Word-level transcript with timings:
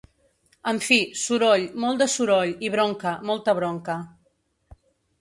En 0.71 0.79
fi, 0.85 0.97
soroll, 1.25 1.67
molt 1.85 2.03
de 2.03 2.09
soroll 2.15 2.57
i 2.69 2.75
bronca, 2.79 3.15
molta 3.33 3.59
bronca. 3.63 4.03